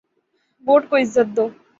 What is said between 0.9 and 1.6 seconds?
عزت دو۔